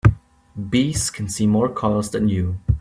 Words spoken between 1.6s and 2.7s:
colors than you.